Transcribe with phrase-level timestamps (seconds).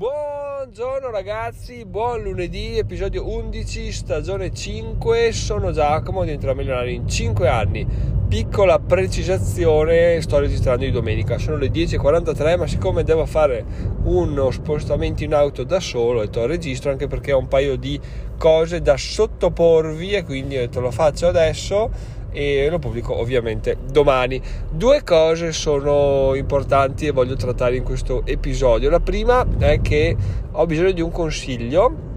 [0.00, 5.30] Buongiorno ragazzi, buon lunedì, episodio 11, stagione 5.
[5.30, 7.86] Sono Giacomo, diventerò milionario in 5 anni.
[8.26, 11.36] Piccola precisazione, sto registrando di domenica.
[11.36, 13.62] Sono le 10.43, ma siccome devo fare
[14.04, 18.00] uno spostamento in auto da solo, ho detto registro anche perché ho un paio di
[18.38, 21.90] cose da sottoporvi e quindi ho detto lo faccio adesso
[22.32, 24.40] e lo pubblico ovviamente domani.
[24.70, 28.90] Due cose sono importanti e voglio trattare in questo episodio.
[28.90, 30.16] La prima è che
[30.50, 32.08] ho bisogno di un consiglio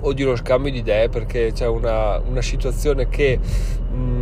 [0.00, 3.38] o di uno scambio di idee perché c'è una, una situazione che...
[3.92, 4.19] Mh,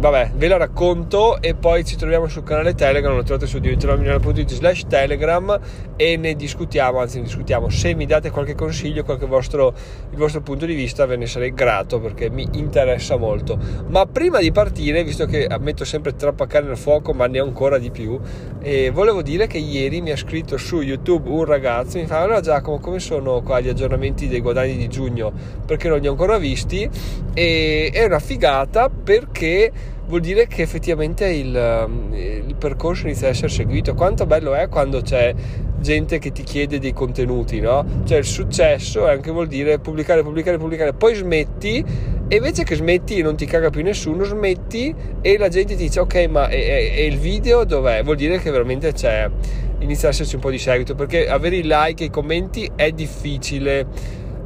[0.00, 4.50] vabbè, ve la racconto e poi ci troviamo sul canale Telegram, lo trovate su diventeromilionario.it
[4.50, 5.60] slash Telegram
[5.94, 7.68] e ne discutiamo, anzi ne discutiamo.
[7.68, 9.74] Se mi date qualche consiglio, qualche vostro,
[10.10, 13.58] il vostro punto di vista, ve ne sarei grato perché mi interessa molto.
[13.88, 17.44] Ma prima di partire, visto che metto sempre troppa carne al fuoco, ma ne ho
[17.44, 18.18] ancora di più,
[18.62, 22.40] eh, volevo dire che ieri mi ha scritto su YouTube un ragazzo, mi fa, allora
[22.40, 25.30] Giacomo, come sono qua gli aggiornamenti dei guadagni di giugno?
[25.66, 26.88] Perché non li ho ancora visti
[27.34, 29.70] e è una figata perché
[30.10, 31.54] vuol dire che effettivamente il,
[31.86, 33.94] um, il, percorso inizia a essere seguito.
[33.94, 35.32] Quanto bello è quando c'è
[35.78, 38.02] gente che ti chiede dei contenuti, no?
[38.04, 41.84] Cioè il successo anche vuol dire pubblicare, pubblicare, pubblicare, poi smetti
[42.28, 45.84] e invece che smetti e non ti caga più nessuno, smetti e la gente ti
[45.84, 48.02] dice ok ma e, e il video dov'è?
[48.02, 49.30] Vuol dire che veramente c'è,
[49.78, 52.90] inizia ad esserci un po' di seguito perché avere i like e i commenti è
[52.90, 53.86] difficile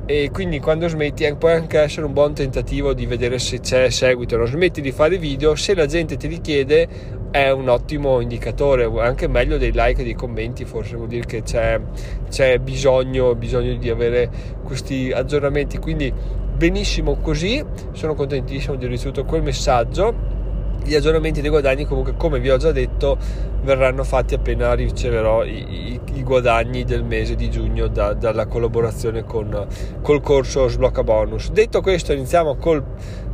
[0.06, 4.36] e quindi quando smetti può anche essere un buon tentativo di vedere se c'è seguito
[4.36, 4.46] non.
[4.46, 6.88] Smetti di fare video se la gente ti richiede
[7.30, 8.84] è un ottimo indicatore.
[9.00, 11.80] Anche meglio dei like e dei commenti forse vuol dire che c'è,
[12.28, 14.30] c'è bisogno, bisogno di avere
[14.62, 15.78] questi aggiornamenti.
[15.78, 16.12] Quindi
[16.54, 20.33] benissimo così sono contentissimo di aver ricevuto quel messaggio
[20.84, 23.16] gli aggiornamenti dei guadagni comunque come vi ho già detto
[23.62, 29.24] verranno fatti appena riceverò i, i, i guadagni del mese di giugno da, dalla collaborazione
[29.24, 29.66] con
[30.02, 31.50] col corso sblocca bonus.
[31.50, 32.84] Detto questo iniziamo con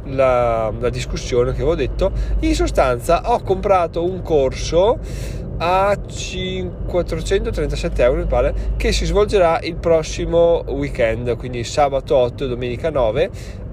[0.05, 2.13] la, la discussione che avevo detto.
[2.41, 4.99] In sostanza ho comprato un corso
[5.63, 12.49] a 437 euro mi pare che si svolgerà il prossimo weekend quindi sabato 8 e
[12.49, 13.31] domenica 9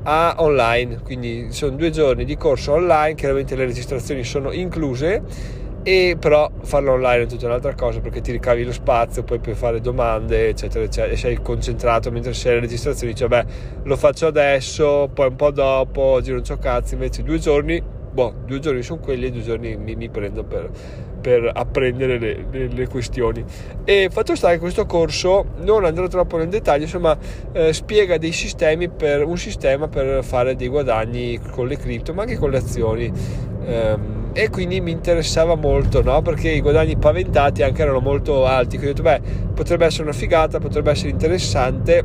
[0.09, 5.21] a online, quindi sono due giorni di corso online, chiaramente le registrazioni sono incluse,
[5.83, 9.55] e però farlo online è tutta un'altra cosa perché ti ricavi lo spazio, poi puoi
[9.55, 13.45] fare domande, eccetera, eccetera, e sei concentrato mentre sei alle registrazioni, dici, beh,
[13.83, 17.83] lo faccio adesso, poi un po' dopo, oggi non c'ho cazzo, invece due giorni
[18.17, 20.69] boh, due giorni sono quelli e due giorni mi, mi prendo per,
[21.19, 23.43] per apprendere le, le, le, questioni.
[23.83, 27.17] E fatto sta che questo corso, non andrò troppo nel dettaglio, insomma,
[27.51, 32.23] eh, spiega dei sistemi per un sistema per fare dei guadagni con le cripto, ma
[32.23, 33.11] anche con le azioni.
[33.67, 36.21] Um, e quindi mi interessava molto, no?
[36.21, 38.77] Perché i guadagni paventati anche erano molto alti.
[38.77, 42.03] Quindi ho detto, beh, potrebbe essere una figata, potrebbe essere interessante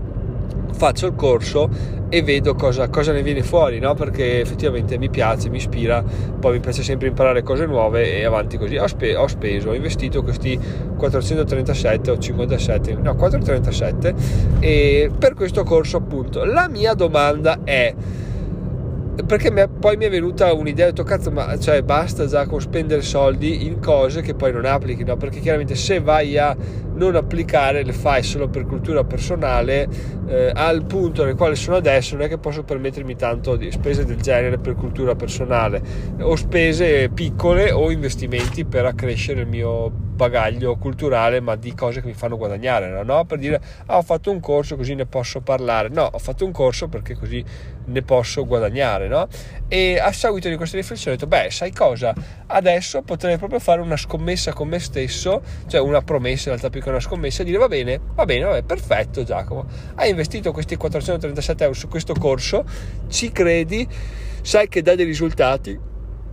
[0.73, 1.69] faccio il corso
[2.09, 3.95] e vedo cosa, cosa ne viene fuori, no?
[3.95, 8.59] perché effettivamente mi piace, mi ispira, poi mi piace sempre imparare cose nuove e avanti
[8.59, 8.77] così.
[8.77, 10.59] Ho, spe- ho speso, ho investito questi
[10.97, 14.15] 437 o 57, no 437
[14.61, 16.45] e per questo corso appunto.
[16.45, 17.95] La mia domanda è
[19.27, 22.47] perché mi è, poi mi è venuta un'idea, ho detto cazzo ma cioè basta già
[22.47, 25.17] con spendere soldi in cose che poi non applichi, no?
[25.17, 26.57] perché chiaramente se vai a
[27.03, 29.89] non applicare le fai solo per cultura personale
[30.29, 34.05] eh, al punto nel quale sono adesso non è che posso permettermi tanto di spese
[34.05, 35.83] del genere per cultura personale
[36.21, 42.07] o spese piccole o investimenti per accrescere il mio bagaglio culturale ma di cose che
[42.07, 43.25] mi fanno guadagnare no?
[43.25, 46.53] per dire ah, ho fatto un corso così ne posso parlare no ho fatto un
[46.53, 47.45] corso perché così
[47.87, 49.27] ne posso guadagnare no?
[49.67, 52.15] e a seguito di questa riflessione ho detto beh sai cosa
[52.47, 56.81] adesso potrei proprio fare una scommessa con me stesso cioè una promessa in realtà più
[56.81, 59.67] che una scommessa e dire va bene va bene va bene perfetto Giacomo
[59.97, 62.65] hai investito questi 437 euro su questo corso
[63.09, 63.87] ci credi
[64.43, 65.91] sai che dà dei risultati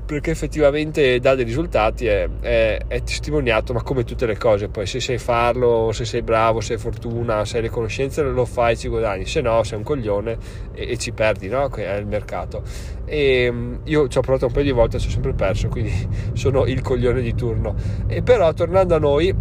[0.09, 4.87] perché effettivamente dà dei risultati, è, è, è, testimoniato, ma come tutte le cose, poi
[4.87, 8.75] se sai farlo, se sei bravo, se hai fortuna, se hai le conoscenze, lo fai,
[8.75, 10.35] ci guadagni, se no sei un coglione
[10.73, 11.69] e, e ci perdi, no?
[11.69, 12.63] È il mercato.
[13.05, 15.67] E mm, io ci ho provato un paio di volte e ci ho sempre perso,
[15.67, 15.93] quindi
[16.33, 17.75] sono il coglione di turno.
[18.07, 19.31] E però tornando a noi,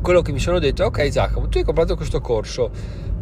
[0.00, 2.70] quello che mi sono detto, ok Giacomo, tu hai comprato questo corso,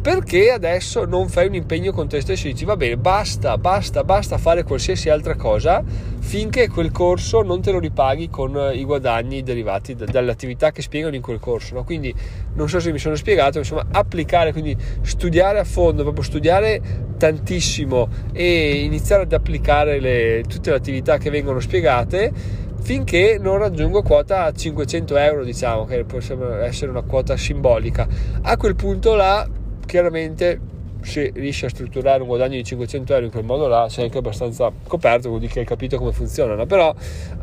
[0.01, 4.05] perché adesso non fai un impegno con te stesso e dici va bene basta basta
[4.05, 5.83] basta fare qualsiasi altra cosa
[6.19, 10.81] finché quel corso non te lo ripaghi con eh, i guadagni derivati dalle attività che
[10.81, 11.83] spiegano in quel corso no?
[11.83, 12.13] quindi
[12.53, 16.81] non so se mi sono spiegato insomma applicare quindi studiare a fondo proprio studiare
[17.17, 22.31] tantissimo e iniziare ad applicare le, tutte le attività che vengono spiegate
[22.81, 28.07] finché non raggiungo quota 500 euro diciamo che può essere una quota simbolica.
[28.41, 29.47] A quel punto là
[29.85, 30.59] chiaramente
[31.01, 34.17] se riesci a strutturare un guadagno di 500 euro in quel modo là sei anche
[34.17, 36.93] abbastanza coperto vuol dire che hai capito come funzionano però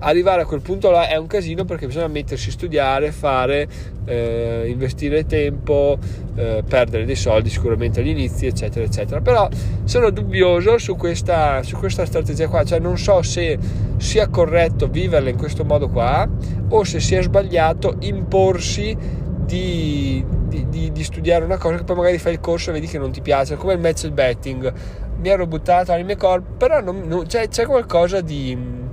[0.00, 3.68] arrivare a quel punto là è un casino perché bisogna mettersi a studiare fare
[4.06, 5.98] eh, investire tempo
[6.36, 9.20] eh, perdere dei soldi sicuramente agli inizi eccetera eccetera.
[9.20, 9.48] Però
[9.84, 13.58] sono dubbioso su questa, su questa strategia qua cioè non so se
[13.96, 16.28] sia corretto viverla in questo modo qua
[16.68, 22.18] o se sia sbagliato imporsi di, di, di, di, studiare una cosa che poi magari
[22.18, 24.72] fai il corso e vedi che non ti piace, come il match betting.
[25.18, 28.84] Mi ero buttato all'anime corp, però non, non, c'è, c'è, qualcosa di.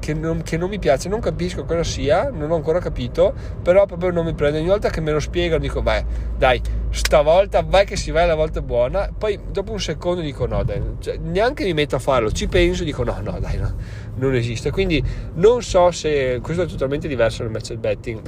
[0.00, 3.86] Che non, che non, mi piace, non capisco cosa sia, non ho ancora capito, però
[3.86, 4.58] proprio non mi prende.
[4.58, 6.04] Ogni volta che me lo spiegano dico, vai,
[6.36, 6.60] dai,
[6.90, 9.10] stavolta vai che si va, la volta buona.
[9.16, 12.82] Poi dopo un secondo dico, no, dai, cioè, neanche mi metto a farlo, ci penso,
[12.82, 13.74] dico, no, no, dai, no,
[14.16, 14.70] non esiste.
[14.70, 15.02] Quindi
[15.34, 18.20] non so se questo è totalmente diverso dal match betting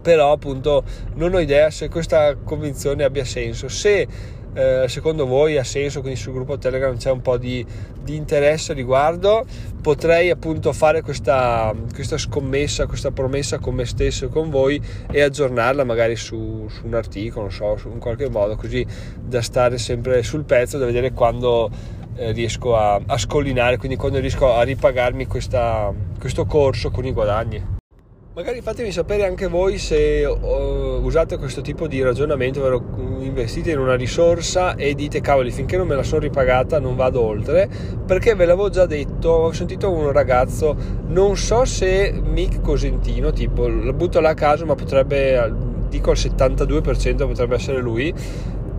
[0.00, 3.68] però appunto non ho idea se questa convinzione abbia senso.
[3.68, 4.06] Se
[4.52, 7.64] eh, secondo voi ha senso quindi sul gruppo telegram c'è un po' di,
[8.02, 9.44] di interesse riguardo
[9.80, 14.80] potrei appunto fare questa, questa, scommessa questa promessa con me stesso e con voi
[15.10, 18.84] e aggiornarla magari su, su un articolo non so in qualche modo così
[19.20, 21.70] da stare sempre sul pezzo da vedere quando
[22.16, 27.12] eh, riesco a, a, scollinare quindi quando riesco a ripagarmi questa, questo corso con i
[27.12, 27.78] guadagni
[28.40, 32.82] Magari fatemi sapere anche voi se uh, usate questo tipo di ragionamento, ovvero
[33.20, 37.20] investite in una risorsa e dite cavoli finché non me la sono ripagata non vado
[37.20, 37.68] oltre,
[38.06, 40.74] perché ve l'avevo già detto, ho sentito un ragazzo,
[41.08, 45.52] non so se Mick Cosentino, tipo la butto là a caso ma potrebbe,
[45.90, 48.10] dico al 72% potrebbe essere lui,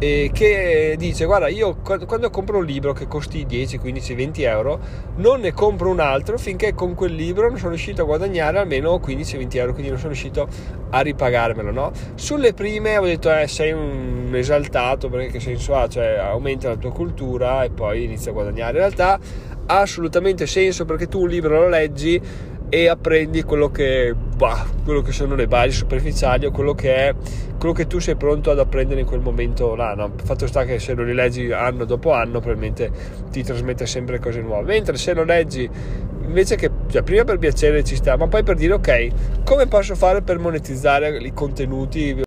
[0.03, 4.79] eh, che dice guarda io quando compro un libro che costi 10, 15, 20 euro
[5.17, 8.95] non ne compro un altro finché con quel libro non sono riuscito a guadagnare almeno
[8.95, 10.47] 15-20 euro quindi non sono riuscito
[10.89, 11.91] a ripagarmelo no?
[12.15, 16.77] sulle prime ho detto eh, sei un esaltato perché che senso ha cioè aumenta la
[16.77, 19.19] tua cultura e poi inizia a guadagnare in realtà
[19.67, 22.19] ha assolutamente senso perché tu un libro lo leggi
[22.73, 27.15] e apprendi quello che, bah, quello che sono le basi superficiali o quello che è
[27.59, 29.93] quello che tu sei pronto ad apprendere in quel momento là.
[29.93, 30.13] No?
[30.23, 32.89] Fatto sta che se lo rileggi anno dopo anno, probabilmente
[33.29, 34.71] ti trasmette sempre cose nuove.
[34.71, 35.69] Mentre se lo leggi
[36.23, 39.93] invece che cioè, prima per piacere ci sta, ma poi per dire ok, come posso
[39.95, 42.23] fare per monetizzare i contenuti?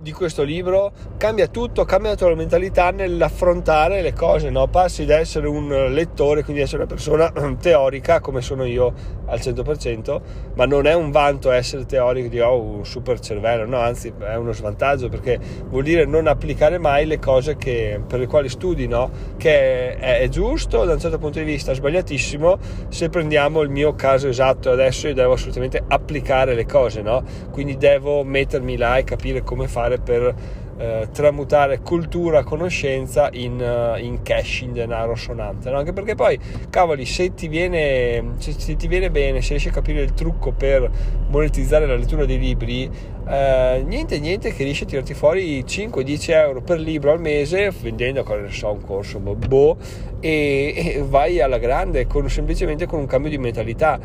[0.00, 4.68] Di questo libro cambia tutto, cambia la tua mentalità nell'affrontare le cose, no?
[4.68, 7.30] passi da essere un lettore, quindi essere una persona
[7.60, 8.92] teorica come sono io
[9.26, 10.20] al 100%,
[10.54, 14.36] ma non è un vanto essere teorico di oh, un super cervello, no, anzi è
[14.36, 18.86] uno svantaggio perché vuol dire non applicare mai le cose che, per le quali studi,
[18.86, 19.10] no?
[19.36, 22.58] che è, è giusto da un certo punto di vista, sbagliatissimo
[22.88, 27.02] se prendiamo il mio caso esatto adesso io devo assolutamente applicare le cose,
[27.50, 30.34] quindi devo mettermi là e capire come fare per
[30.78, 35.70] eh, tramutare cultura, conoscenza in, uh, in, cash, in denaro sonante.
[35.70, 35.78] No?
[35.78, 36.38] Anche perché poi,
[36.70, 40.52] cavoli, se ti, viene, se, se ti viene bene, se riesci a capire il trucco
[40.52, 40.88] per
[41.28, 42.88] monetizzare la lettura dei libri,
[43.28, 48.24] eh, niente, niente che riesci a tirarti fuori 5-10 euro per libro al mese, vendendo,
[48.40, 49.76] ne so, un corso, boh, boh
[50.20, 53.98] e, e vai alla grande con, semplicemente con un cambio di mentalità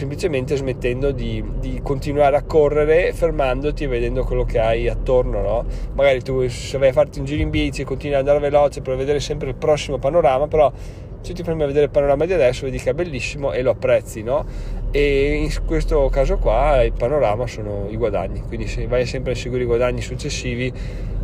[0.00, 5.64] semplicemente smettendo di, di, continuare a correre, fermandoti e vedendo quello che hai attorno, no?
[5.92, 8.96] Magari tu se vai a farti un giro in bici, continui ad andare veloce per
[8.96, 10.72] vedere sempre il prossimo panorama, però
[11.20, 13.72] se ti fermi a vedere il panorama di adesso vedi che è bellissimo e lo
[13.72, 14.46] apprezzi, no?
[14.90, 19.34] E in questo caso qua il panorama sono i guadagni, quindi se vai sempre a
[19.34, 20.72] seguire i guadagni successivi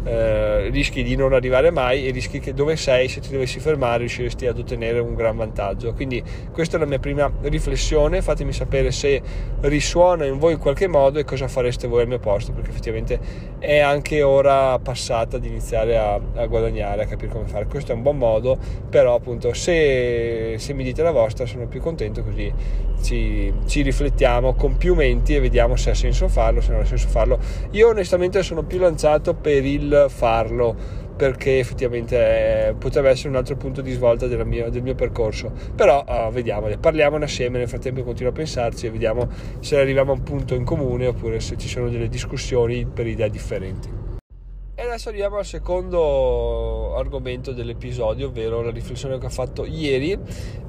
[0.07, 3.99] eh, rischi di non arrivare mai e rischi che dove sei, se ti dovessi fermare,
[3.99, 5.93] riusciresti ad ottenere un gran vantaggio.
[5.95, 6.23] Quindi
[6.53, 9.21] questa è la mia prima riflessione, fatemi sapere se
[9.63, 13.19] risuona in voi in qualche modo e cosa fareste voi al mio posto, perché effettivamente
[13.59, 17.67] è anche ora passata di iniziare a, a guadagnare, a capire come fare.
[17.67, 18.57] Questo è un buon modo,
[18.89, 22.53] però appunto se, se mi dite la vostra sono più contento così
[23.03, 26.85] ci, ci, riflettiamo con più menti e vediamo se ha senso farlo, se non ha
[26.85, 27.39] senso farlo.
[27.73, 33.57] Io onestamente sono più lanciato per il farlo perché effettivamente eh, potrebbe essere un altro
[33.57, 35.51] punto di svolta mia, del mio percorso.
[35.75, 39.29] Però uh, vediamo, parliamone assieme, nel frattempo continuo a pensarci e vediamo
[39.61, 43.31] se arriviamo a un punto in comune oppure se ci sono delle discussioni per idee
[43.31, 43.89] differenti.
[44.79, 50.19] E adesso arriviamo al secondo argomento dell'episodio, ovvero la riflessione che ho fatto ieri.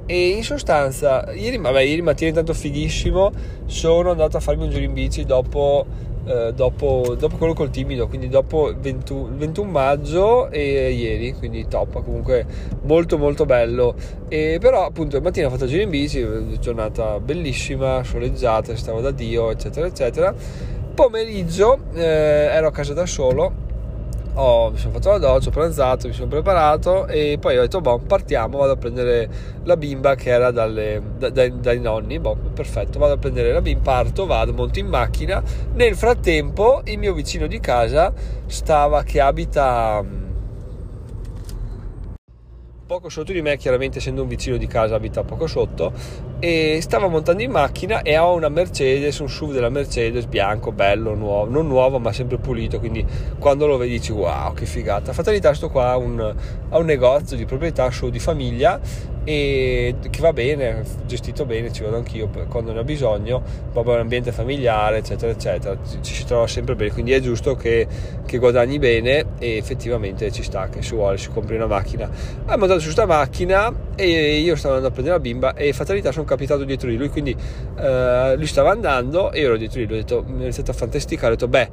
[0.06, 3.32] E in sostanza, ieri, vabbè, ieri mattina intanto fighissimo,
[3.66, 5.86] sono andato a farmi un giro in bici dopo
[6.28, 12.04] eh, dopo, dopo, quello col timido, quindi dopo 21, 21 maggio e ieri, quindi top,
[12.04, 12.46] comunque
[12.84, 13.96] molto molto bello.
[14.28, 16.26] E però appunto mattina ho fatto giro in bici,
[16.60, 20.36] giornata bellissima, soleggiata, stavo da Dio, eccetera, eccetera.
[20.94, 23.66] Pomeriggio eh, ero a casa da solo
[24.40, 27.82] ho, mi sono fatto la doccia, ho pranzato, mi sono preparato e poi ho detto,
[27.82, 29.30] boh, partiamo, vado a prendere
[29.64, 33.62] la bimba che era dalle, da, dai, dai, nonni, boh, perfetto, vado a prendere la
[33.62, 35.42] bimba, parto, vado, monto in macchina.
[35.74, 38.14] Nel frattempo il mio vicino di casa
[38.46, 40.04] stava, che abita
[42.88, 45.92] poco sotto di me, chiaramente essendo un vicino di casa abita poco sotto,
[46.40, 51.14] e stava montando in macchina e ho una Mercedes, un SUV della Mercedes bianco, bello,
[51.14, 53.06] nuovo, non nuovo ma sempre pulito, quindi
[53.38, 55.12] quando lo vedi dici wow che figata.
[55.12, 56.36] Fatalità sto qua a un,
[56.70, 58.80] a un negozio di proprietà su di famiglia
[59.28, 63.44] e che va bene, gestito bene, ci vado anch'io quando ne ho bisogno,
[63.74, 67.86] proprio un ambiente familiare, eccetera, eccetera, ci, si trova sempre bene, quindi è giusto che,
[68.26, 72.06] che, guadagni bene e effettivamente ci sta che si vuole, si compri una macchina.
[72.06, 76.12] Abbiamo andato su questa macchina e io stavo andando a prendere la bimba e fatalità
[76.12, 77.36] sono capitato dietro di lui, quindi
[77.80, 80.72] eh, lui stava andando e io ero dietro di lui, ho detto, mi è iniziato
[80.72, 81.70] a fantasticare, ho detto beh,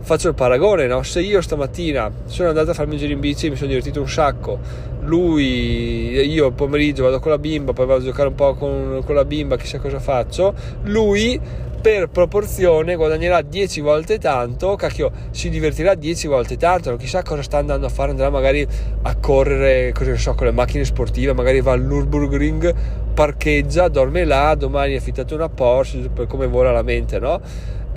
[0.00, 1.02] faccio il paragone, no?
[1.02, 4.08] se io stamattina sono andato a farmi un giro in bici, mi sono divertito un
[4.08, 4.58] sacco,
[5.02, 9.02] lui, io il pomeriggio vado con la bimba, poi vado a giocare un po' con,
[9.04, 11.40] con la bimba, chissà cosa faccio, lui
[11.80, 17.42] per proporzione guadagnerà 10 volte tanto, cacchio, si divertirà 10 volte tanto, non chissà cosa
[17.42, 18.66] sta andando a fare, andrà magari
[19.02, 22.74] a correre, cosa so, con le macchine sportive, magari va al Nürburgring,
[23.14, 27.40] parcheggia, dorme là, domani ha affittato una Porsche, come vola la mente, no?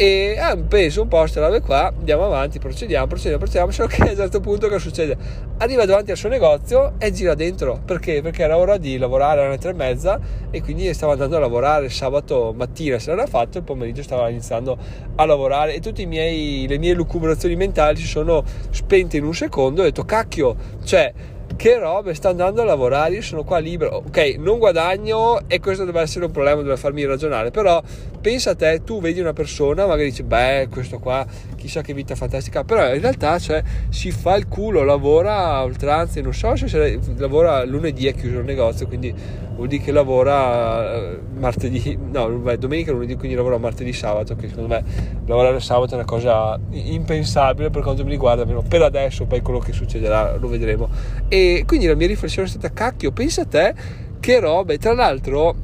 [0.01, 4.09] E ah, penso un po' queste qua andiamo avanti procediamo procediamo procediamo solo che a
[4.09, 5.15] un certo punto cosa succede?
[5.59, 7.79] Arriva davanti al suo negozio e gira dentro.
[7.85, 8.23] Perché?
[8.23, 11.87] perché era ora di lavorare alle tre e mezza e quindi stava andando a lavorare
[11.89, 14.75] sabato mattina se l'era fatto il pomeriggio stava iniziando
[15.17, 15.75] a lavorare.
[15.75, 20.03] E tutte le mie lucubrazioni mentali si sono spente in un secondo e ho detto
[20.03, 21.13] cacchio cioè
[21.61, 25.85] che robe, sta andando a lavorare, io sono qua libero, ok, non guadagno e questo
[25.85, 27.79] deve essere un problema, deve farmi ragionare, però
[28.19, 31.23] pensa a te, tu vedi una persona, magari dici, beh, questo qua,
[31.55, 36.19] chissà che vita fantastica, però in realtà cioè, si fa il culo, lavora a oltranza,
[36.21, 39.13] non so se lavora lunedì è chiuso il negozio, quindi
[39.53, 44.47] vuol dire che lavora eh, martedì, no, beh, domenica, lunedì, quindi lavora martedì, sabato, che
[44.47, 44.83] secondo me
[45.27, 49.59] lavorare sabato è una cosa impensabile per quanto mi riguarda, almeno per adesso, poi quello
[49.59, 50.89] che succederà lo vedremo.
[51.27, 53.73] E quindi la mia riflessione è stata, cacchio, pensa a te
[54.19, 55.55] che roba, e tra l'altro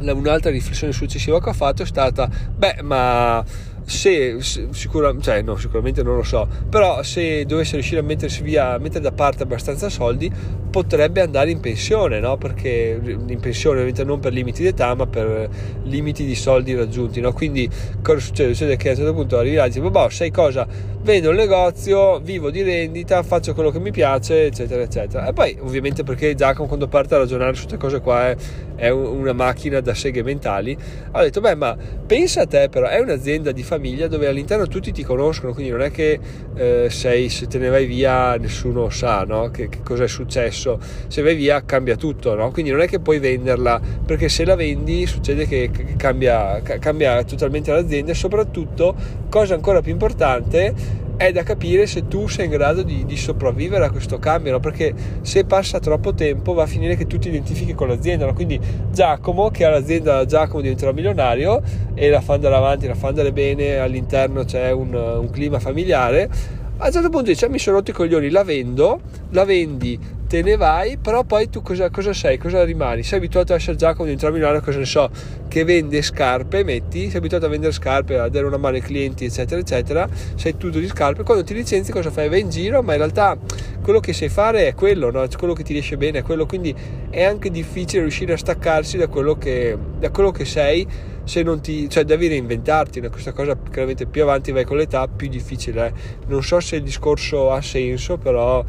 [0.00, 3.44] un'altra riflessione successiva che ho fatto è stata, beh, ma
[3.86, 8.78] se, sicura, cioè, no, sicuramente non lo so, però se dovesse riuscire a mettersi via,
[8.78, 10.30] mettere da parte abbastanza soldi,
[10.70, 12.36] potrebbe andare in pensione, no?
[12.36, 15.48] Perché in pensione ovviamente non per limiti di età, ma per
[15.84, 17.32] limiti di soldi raggiunti, no?
[17.32, 17.68] Quindi
[18.02, 18.54] cosa succede?
[18.54, 20.66] Succede che a un certo punto arrivi là e dici, boh, sai cosa?
[21.04, 25.26] Vendo il negozio, vivo di rendita, faccio quello che mi piace, eccetera, eccetera.
[25.26, 28.36] E poi ovviamente perché Giacomo quando parte a ragionare su queste cose qua è,
[28.76, 30.74] è una macchina da seghe mentali,
[31.10, 34.92] ha detto, beh, ma pensa a te però, è un'azienda di famiglia dove all'interno tutti
[34.92, 36.18] ti conoscono, quindi non è che
[36.54, 39.50] eh, sei, se te ne vai via nessuno sa no?
[39.50, 42.50] che, che cosa è successo, se vai via cambia tutto, no?
[42.50, 47.72] quindi non è che puoi venderla, perché se la vendi succede che cambia, cambia totalmente
[47.72, 48.94] l'azienda e soprattutto,
[49.28, 50.93] cosa ancora più importante,
[51.26, 54.60] è da capire se tu sei in grado di, di sopravvivere a questo cambio, no?
[54.60, 58.26] perché se passa troppo tempo va a finire che tu ti identifichi con l'azienda.
[58.26, 58.34] No?
[58.34, 58.60] Quindi
[58.92, 61.62] Giacomo, che ha l'azienda Giacomo diventerà milionario
[61.94, 66.28] e la fa andare avanti, la fa andare bene, all'interno c'è un, un clima familiare.
[66.76, 69.00] A un certo punto dice: Mi sono rotto i coglioni, la vendo,
[69.30, 69.98] la vendi
[70.34, 72.38] te ne vai, però poi tu cosa, cosa sei?
[72.38, 73.04] Cosa rimani?
[73.04, 75.08] Sei abituato a essere Giacomo di entrare a Milano, cosa ne so,
[75.46, 79.26] che vende scarpe, metti, sei abituato a vendere scarpe, a dare una mano ai clienti,
[79.26, 82.28] eccetera, eccetera, sei tutto di scarpe, quando ti licenzi cosa fai?
[82.28, 83.38] Vai in giro, ma in realtà
[83.80, 85.24] quello che sai fare è quello, no?
[85.38, 86.74] quello che ti riesce bene è quello, quindi
[87.10, 90.84] è anche difficile riuscire a staccarsi da quello che, da quello che sei
[91.22, 93.08] se non ti, cioè devi reinventarti, no?
[93.08, 95.92] questa cosa chiaramente più avanti vai con l'età più difficile è.
[96.26, 98.64] Non so se il discorso ha senso, però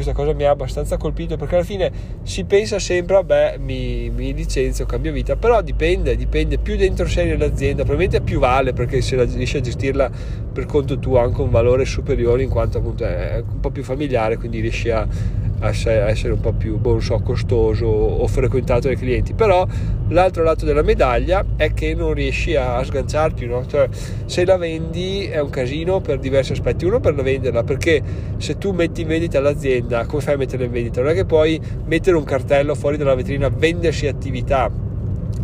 [0.00, 1.92] questa cosa mi ha abbastanza colpito perché alla fine
[2.22, 7.26] si pensa sempre, vabbè, mi, mi licenzio, cambio vita, però dipende, dipende, più dentro sei
[7.26, 10.10] nell'azienda, probabilmente più vale perché se la, riesci a gestirla
[10.52, 13.84] per conto tuo ha anche un valore superiore in quanto appunto è un po' più
[13.84, 15.06] familiare, quindi riesci a,
[15.60, 19.66] a essere un po' più, boh, so, costoso o frequentato dai clienti, però
[20.08, 23.66] l'altro lato della medaglia è che non riesci a sganciarti, no?
[23.66, 23.88] cioè,
[24.24, 28.02] se la vendi è un casino per diversi aspetti, uno per la venderla, perché
[28.38, 31.00] se tu metti in vendita l'azienda, come fai a metterla in vendita?
[31.00, 34.70] Non è che puoi mettere un cartello fuori dalla vetrina, vendersi attività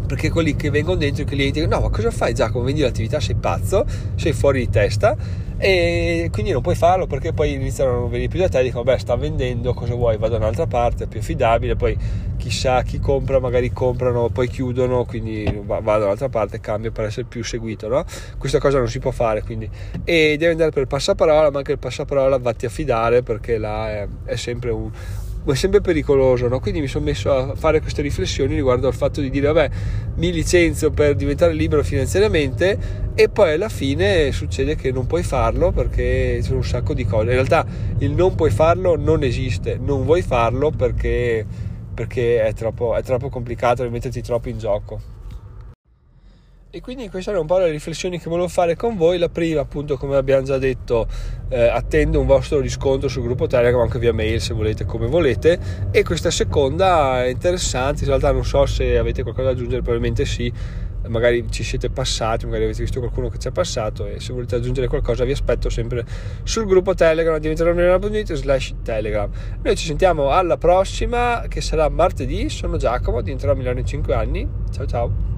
[0.06, 3.18] perché quelli che vengono dentro i clienti dicono no ma cosa fai Giacomo vendi l'attività
[3.18, 3.84] sei pazzo
[4.14, 5.16] sei fuori di testa
[5.58, 8.64] e quindi non puoi farlo perché poi iniziano a non venire più da te e
[8.64, 11.96] dicono beh sta vendendo cosa vuoi vado da un'altra parte è più affidabile poi
[12.36, 17.26] chissà chi compra magari comprano poi chiudono quindi vado da un'altra parte cambio per essere
[17.26, 18.04] più seguito no?
[18.36, 19.68] questa cosa non si può fare quindi
[20.04, 23.90] e devi andare per il passaparola ma anche il passaparola vatti a fidare perché là
[23.90, 24.90] è, è sempre un,
[25.52, 26.60] è sempre pericoloso, no?
[26.60, 29.70] quindi mi sono messo a fare queste riflessioni riguardo al fatto di dire vabbè
[30.16, 32.78] mi licenzio per diventare libero finanziariamente
[33.14, 37.26] e poi alla fine succede che non puoi farlo perché c'è un sacco di cose,
[37.26, 37.64] in realtà
[37.98, 41.46] il non puoi farlo non esiste, non vuoi farlo perché,
[41.94, 45.15] perché è, troppo, è troppo complicato metterti troppo in gioco.
[46.76, 49.16] E quindi queste erano un po' le riflessioni che volevo fare con voi.
[49.16, 51.06] La prima, appunto, come abbiamo già detto,
[51.48, 55.58] eh, attendo un vostro riscontro sul gruppo Telegram, anche via mail se volete, come volete.
[55.90, 60.26] E questa seconda è interessante, in realtà non so se avete qualcosa da aggiungere, probabilmente
[60.26, 60.52] sì.
[61.08, 64.56] Magari ci siete passati, magari avete visto qualcuno che ci è passato e se volete
[64.56, 66.04] aggiungere qualcosa vi aspetto sempre
[66.42, 69.30] sul gruppo Telegram diventerò.it slash Telegram.
[69.62, 74.14] Noi ci sentiamo alla prossima che sarà martedì, sono Giacomo, diventerò a Milano in 5
[74.14, 74.48] anni.
[74.72, 75.35] Ciao ciao!